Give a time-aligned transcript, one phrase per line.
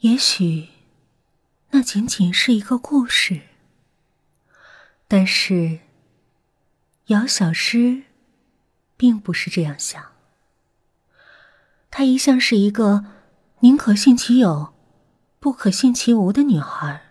[0.00, 0.68] 也许，
[1.70, 3.40] 那仅仅是一个故事。
[5.08, 5.78] 但是，
[7.06, 8.02] 姚小诗
[8.96, 10.12] 并不是这样想。
[11.90, 13.06] 她一向是一个
[13.60, 14.74] 宁可信其有，
[15.40, 17.02] 不可信其无的女孩。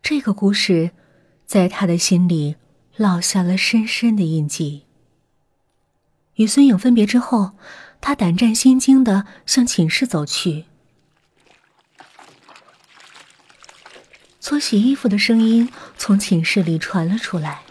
[0.00, 0.92] 这个故事，
[1.44, 2.54] 在她的心里
[2.96, 4.86] 烙下了深深的印记。
[6.36, 7.52] 与孙颖分别之后，
[8.00, 10.66] 她胆战心惊的向寝室走去。
[14.50, 17.62] 搓洗衣服的声音从寝室里传了出来，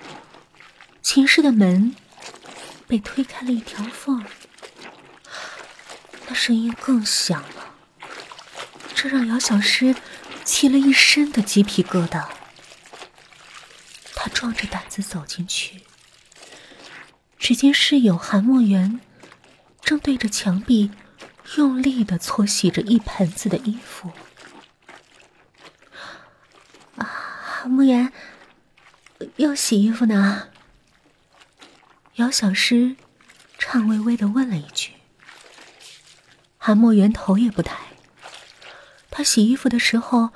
[1.01, 1.93] 寝室的门
[2.87, 4.23] 被推开了一条缝，
[6.29, 7.73] 那声音更响了，
[8.95, 9.93] 这让姚小诗
[10.45, 12.29] 起了一身的鸡皮疙瘩。
[14.15, 15.81] 他壮着胆子走进去，
[17.37, 19.01] 只见室友韩墨园
[19.81, 20.91] 正对着墙壁
[21.57, 24.13] 用力的搓洗着一盆子的衣服。
[27.69, 28.11] 木言
[29.35, 30.47] 又洗衣服呢？
[32.15, 32.95] 姚小诗
[33.57, 34.93] 颤巍巍的问了一句。
[36.57, 37.77] 韩墨元头也不抬。
[39.11, 40.29] 他洗衣服的时候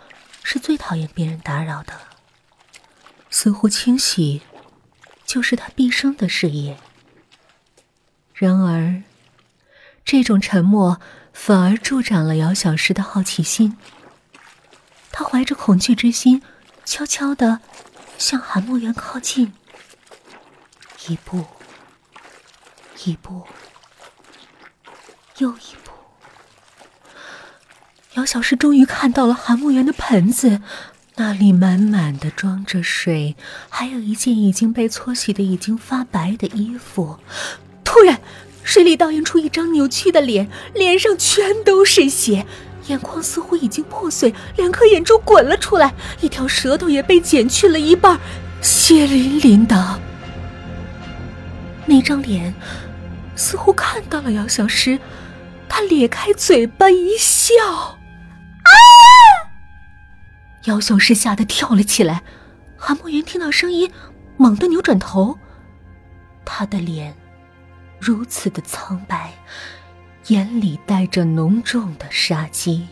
[0.44, 1.94] 是最讨厌别人打扰的，
[3.30, 4.42] 似乎清洗
[5.26, 6.78] 就是他毕生的事业。
[8.34, 9.04] 然而，
[10.06, 11.00] 这种沉默
[11.34, 13.78] 反而助长了姚小诗的好奇心。
[15.12, 16.42] 他怀着恐惧之心。
[16.86, 17.60] 悄悄的
[18.18, 19.54] 向韩墨园靠近，
[21.08, 21.46] 一步，
[23.06, 23.44] 一步，
[25.38, 25.92] 又一步。
[28.14, 30.62] 姚小诗终于看到了韩墨园的盆子，
[31.16, 33.36] 那里满满的装着水，
[33.70, 37.20] 还有一件已经被搓洗的已经发白的衣服。
[37.84, 38.22] 突然，
[38.64, 42.46] 水里倒映出一张扭曲的脸，脸上全都是血。
[42.88, 48.20] 眼眶似乎已经破碎，两颗眼珠滚了出来，一条舌头也被剪去了一半，
[48.62, 50.00] 血淋淋的。
[51.86, 52.54] 那张脸
[53.36, 55.00] 似乎看到了姚小诗，
[55.68, 57.98] 他咧开嘴巴一笑，啊！
[60.66, 62.22] 姚小诗吓得跳了起来。
[62.78, 63.92] 韩墨云听到声音，
[64.38, 65.38] 猛地扭转头，
[66.46, 67.16] 他的脸
[68.00, 69.34] 如此的苍白。
[70.28, 72.88] 眼里带着浓重的杀机，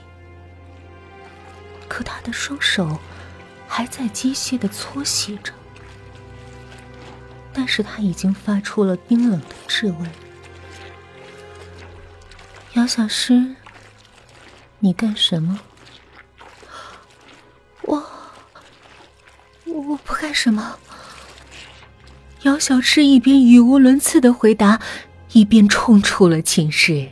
[1.88, 3.00] 可他的双手
[3.68, 5.54] 还在机械的搓洗着，
[7.54, 10.12] 但是他已经发出了冰冷的质问
[12.76, 13.56] ：“姚小诗，
[14.80, 15.58] 你干什么
[17.84, 18.04] ？”“我……
[19.66, 20.78] 我不干什么。”
[22.44, 24.82] 姚小诗一边语无伦次的回答，
[25.32, 27.12] 一边冲出了寝室。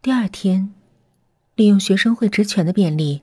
[0.00, 0.72] 第二天，
[1.56, 3.22] 利用学生会职权的便利，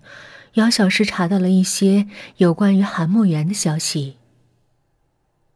[0.55, 2.05] 姚小诗查到了一些
[2.35, 4.17] 有关于韩墨元的消息。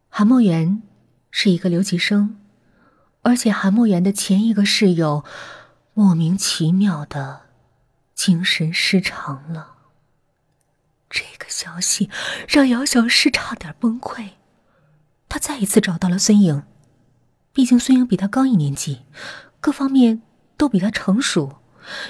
[0.08, 0.82] 韩墨元
[1.30, 2.40] 是一个留级生，
[3.22, 5.26] 而且韩墨元的前一个室友
[5.94, 7.42] 莫名其妙的
[8.16, 9.76] 精神失常了。
[11.10, 12.10] 这个消息
[12.48, 14.30] 让姚小诗差点崩溃。
[15.28, 16.64] 他再一次找到了孙颖，
[17.52, 19.02] 毕竟孙颖比他高一年级，
[19.60, 20.22] 各方面。
[20.60, 21.62] 都比他成熟，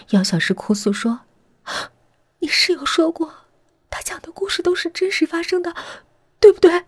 [0.10, 1.22] 姚小诗哭诉说
[2.42, 3.46] ：“你室友说过，
[3.92, 5.76] 他讲的故事都是真实发生的，
[6.40, 6.86] 对不对？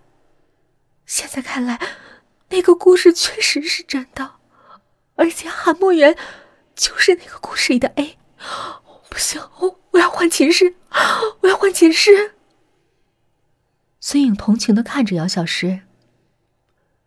[1.05, 1.79] 现在看来，
[2.49, 4.37] 那个故事确实是真的，
[5.17, 6.17] 而且韩墨园
[6.75, 8.17] 就是那个故事里的 A。
[9.07, 10.73] 不行，我我要换寝室，
[11.41, 12.33] 我要换寝室。”
[14.01, 15.81] 孙颖同情的看着姚小诗，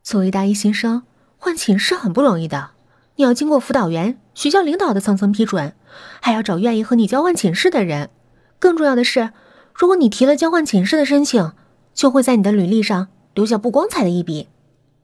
[0.01, 1.05] 作为大一新生，
[1.39, 2.74] 换寝室很不容易的。
[3.17, 5.75] 你要经过辅导员、学校领导的层层批准，
[6.21, 8.11] 还要找愿意和你交换寝室的人。
[8.59, 9.33] 更重要的是，
[9.73, 11.53] 如果你提了交换寝室的申请，
[11.93, 14.49] 就会在你的履历上留下不光彩的一笔，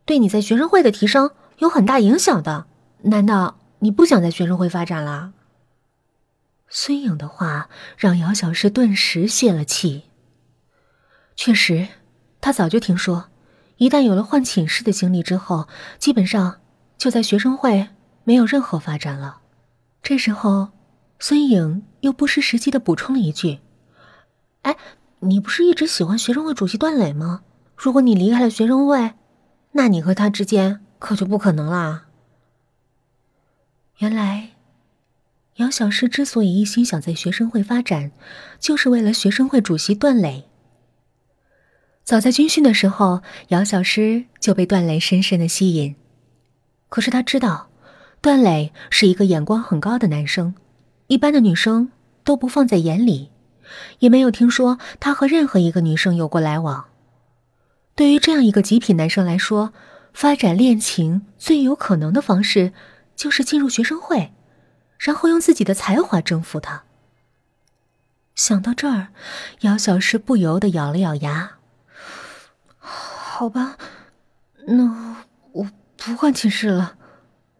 [0.04, 2.66] 对你在学生会的提升有很大影响的。
[3.02, 5.32] 难道你不想在学生会发展了？
[6.68, 10.04] 孙颖的话让姚小诗顿时泄了气。
[11.36, 11.88] 确实，
[12.40, 13.28] 他早就听说，
[13.76, 15.68] 一旦有了换寝室的经历之后，
[15.98, 16.60] 基本上
[16.98, 17.88] 就在学生会。
[18.24, 19.40] 没有任何发展了。
[20.02, 20.68] 这时候，
[21.18, 23.60] 孙颖又不失时机的补充了一句
[24.62, 24.76] ：“哎，
[25.20, 27.42] 你不是一直喜欢学生会主席段磊吗？
[27.76, 29.14] 如果你离开了学生会，
[29.72, 32.06] 那你和他之间可就不可能啦。”
[33.98, 34.50] 原来，
[35.56, 38.12] 姚小诗之所以一心想在学生会发展，
[38.58, 40.48] 就是为了学生会主席段磊。
[42.02, 45.94] 早在军训的时候，姚小诗就被段磊深深的吸引。
[46.88, 47.69] 可是他知道。
[48.20, 50.54] 段磊是一个眼光很高的男生，
[51.06, 51.90] 一般的女生
[52.22, 53.30] 都不放在眼里，
[54.00, 56.84] 也没有听说他和任何一个女生有过来往。
[57.94, 59.72] 对于这样一个极品男生来说，
[60.12, 62.72] 发展恋情最有可能的方式
[63.16, 64.32] 就是进入学生会，
[64.98, 66.84] 然后用自己的才华征服他。
[68.34, 69.08] 想到这儿，
[69.60, 71.52] 姚小诗不由得咬了咬牙。
[72.78, 73.78] 好吧，
[74.66, 75.16] 那
[75.52, 76.96] 我不换寝室了。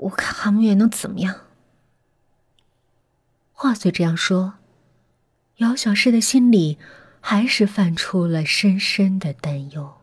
[0.01, 1.41] 我看韩木月能怎么样？
[3.53, 4.55] 话虽这样说，
[5.57, 6.79] 姚小诗的心里
[7.21, 10.00] 还是泛出了深深的担忧。